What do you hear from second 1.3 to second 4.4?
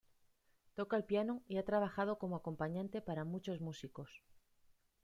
y ha trabajado como acompañante para muchos músicos.